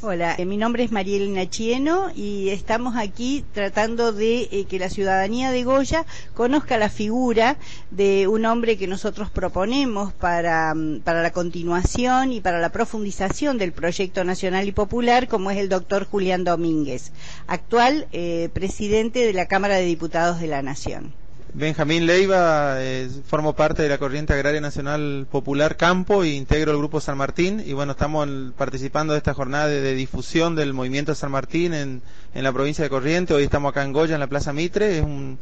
[0.00, 4.88] Hola, eh, mi nombre es Marielina Chieno y estamos aquí tratando de eh, que la
[4.88, 7.58] ciudadanía de Goya conozca la figura
[7.90, 13.58] de un hombre que nosotros proponemos para, mm, para la continuación y para la profundización
[13.58, 17.12] del proyecto nacional y popular, como es el doctor Julián Domínguez,
[17.46, 21.21] actual eh, presidente de la Cámara de Diputados de la Nación.
[21.54, 26.78] Benjamín Leiva, eh, formo parte de la Corriente Agraria Nacional Popular Campo e integro el
[26.78, 27.62] Grupo San Martín.
[27.66, 32.00] Y bueno, estamos participando de esta jornada de, difusión del movimiento San Martín en,
[32.34, 33.34] en, la provincia de Corriente.
[33.34, 34.96] Hoy estamos acá en Goya, en la Plaza Mitre.
[34.96, 35.38] Es un,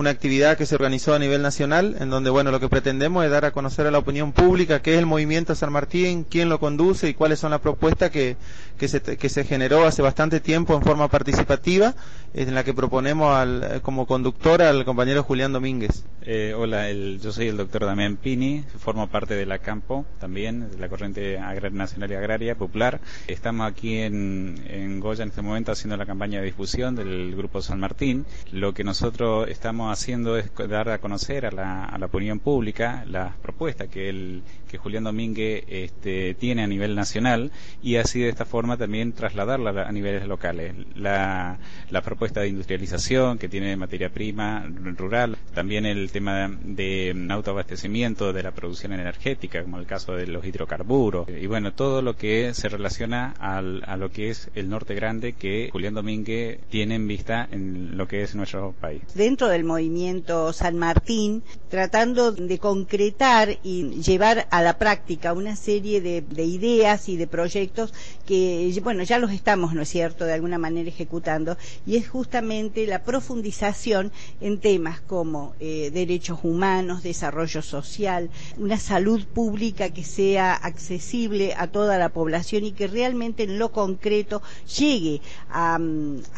[0.00, 3.30] una actividad que se organizó a nivel nacional, en donde, bueno, lo que pretendemos es
[3.30, 6.58] dar a conocer a la opinión pública qué es el movimiento San Martín, quién lo
[6.58, 8.36] conduce y cuáles son las propuestas que,
[8.78, 11.94] que, se, que se generó hace bastante tiempo en forma participativa,
[12.32, 16.04] en la que proponemos al, como conductor al compañero Julián Domínguez.
[16.22, 20.78] Eh, hola, yo soy el doctor Damián Pini, formo parte de la Campo también, de
[20.78, 21.38] la Corriente
[21.72, 23.00] Nacional y Agraria Popular.
[23.26, 27.60] Estamos aquí en, en Goya en este momento haciendo la campaña de difusión del Grupo
[27.60, 28.24] San Martín.
[28.52, 33.04] Lo que nosotros estamos haciendo es dar a conocer a la, a la opinión pública
[33.08, 37.50] las propuestas que, el, que Julián Domínguez este, tiene a nivel nacional
[37.82, 40.74] y así de esta forma también trasladarla a niveles locales.
[40.94, 41.58] La,
[41.90, 48.42] la propuesta de industrialización que tiene materia prima rural, también el tema de autoabastecimiento de
[48.42, 52.68] la producción energética, como el caso de los hidrocarburos, y bueno, todo lo que se
[52.68, 57.48] relaciona al, a lo que es el norte grande que Julián Domínguez tiene en vista
[57.50, 59.02] en lo que es nuestro país.
[59.14, 66.00] Dentro del movimiento San Martín, tratando de concretar y llevar a la práctica una serie
[66.00, 67.94] de, ideas y de proyectos
[68.26, 72.86] que, bueno, ya los estamos, ¿no es cierto?, de alguna manera ejecutando, y es justamente
[72.86, 74.10] la profundización
[74.40, 81.68] en temas como eh, derechos humanos, desarrollo social, una salud pública que sea accesible a
[81.68, 84.42] toda la población y que realmente en lo concreto
[84.76, 85.78] llegue a,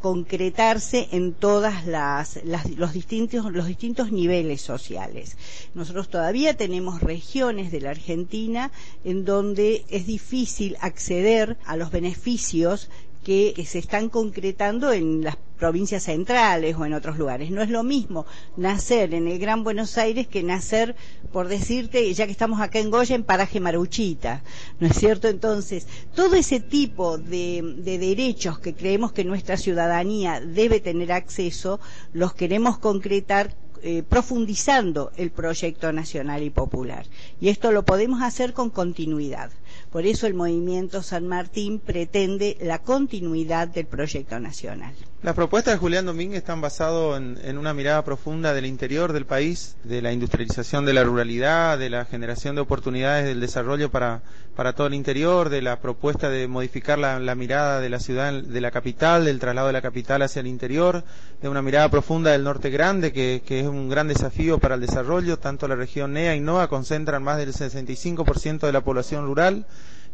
[0.00, 2.40] concretarse en todas las,
[2.76, 3.13] los distintos
[3.52, 5.36] los distintos niveles sociales.
[5.74, 8.70] Nosotros todavía tenemos regiones de la Argentina
[9.04, 12.88] en donde es difícil acceder a los beneficios
[13.24, 17.50] que, se están concretando en las provincias centrales o en otros lugares.
[17.50, 18.26] No es lo mismo
[18.56, 20.96] nacer en el Gran Buenos Aires que nacer,
[21.32, 24.42] por decirte, ya que estamos acá en Goya, en Paraje Maruchita,
[24.80, 25.28] ¿no es cierto?
[25.28, 31.80] Entonces, todo ese tipo de, de derechos que creemos que nuestra ciudadanía debe tener acceso,
[32.12, 33.54] los queremos concretar
[33.86, 37.04] eh, profundizando el proyecto nacional y popular.
[37.38, 39.50] Y esto lo podemos hacer con continuidad.
[39.90, 44.94] Por eso el movimiento San Martín pretende la continuidad del proyecto nacional.
[45.24, 49.74] Las propuestas de Julián Domínguez están basadas en, una mirada profunda del interior del país,
[49.82, 54.20] de la industrialización de la ruralidad, de la generación de oportunidades del desarrollo para,
[54.54, 58.60] para todo el interior, de la propuesta de modificar la, mirada de la ciudad, de
[58.60, 61.04] la capital, del traslado de la capital hacia el interior,
[61.40, 64.82] de una mirada profunda del norte grande, que, que es un gran desafío para el
[64.82, 65.38] desarrollo.
[65.38, 69.64] Tanto la región NEA y NOA concentran más del 65% de la población rural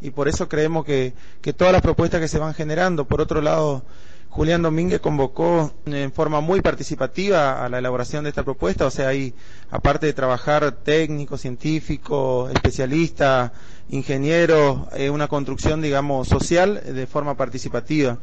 [0.00, 3.40] y por eso creemos que, que todas las propuestas que se van generando, por otro
[3.40, 3.82] lado,
[4.30, 9.08] Julián Domínguez convocó en forma muy participativa a la elaboración de esta propuesta, o sea,
[9.08, 9.34] hay,
[9.70, 13.50] aparte de trabajar técnicos, científicos, especialistas,
[13.90, 18.18] ingenieros, eh, una construcción, digamos, social de forma participativa.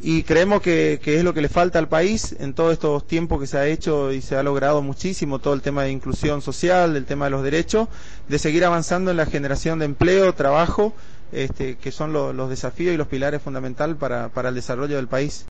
[0.00, 3.46] Y creemos que, es lo que le falta al país en todos estos tiempos que
[3.46, 7.06] se ha hecho y se ha logrado muchísimo, todo el tema de inclusión social, el
[7.06, 7.88] tema de los derechos,
[8.28, 10.94] de seguir avanzando en la generación de empleo, trabajo,
[11.32, 15.42] este, que son los desafíos y los pilares fundamentales para el desarrollo del país.